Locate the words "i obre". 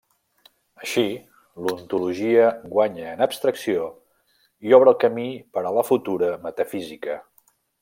4.71-4.93